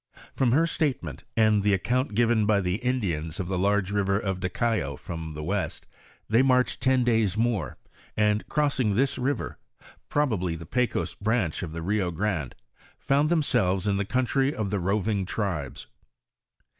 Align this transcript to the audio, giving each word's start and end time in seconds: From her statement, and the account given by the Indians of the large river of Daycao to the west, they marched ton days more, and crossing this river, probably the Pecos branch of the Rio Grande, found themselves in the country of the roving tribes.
From 0.33 0.51
her 0.51 0.65
statement, 0.65 1.25
and 1.37 1.61
the 1.61 1.75
account 1.75 2.15
given 2.15 2.47
by 2.47 2.59
the 2.59 2.77
Indians 2.77 3.39
of 3.39 3.47
the 3.47 3.59
large 3.59 3.91
river 3.91 4.17
of 4.17 4.39
Daycao 4.39 4.95
to 4.95 5.33
the 5.35 5.43
west, 5.43 5.85
they 6.27 6.41
marched 6.41 6.81
ton 6.81 7.03
days 7.03 7.37
more, 7.37 7.77
and 8.17 8.49
crossing 8.49 8.95
this 8.95 9.19
river, 9.19 9.59
probably 10.09 10.55
the 10.55 10.65
Pecos 10.65 11.13
branch 11.13 11.61
of 11.61 11.71
the 11.71 11.83
Rio 11.83 12.09
Grande, 12.09 12.55
found 12.97 13.29
themselves 13.29 13.87
in 13.87 13.97
the 13.97 14.03
country 14.03 14.55
of 14.55 14.71
the 14.71 14.79
roving 14.79 15.23
tribes. 15.23 15.85